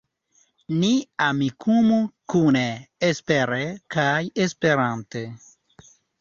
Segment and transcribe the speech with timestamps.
[0.77, 0.87] Ni
[1.25, 1.97] Amikumu
[2.35, 2.63] kune,
[3.11, 3.61] espere
[3.97, 5.23] kaj Esperante.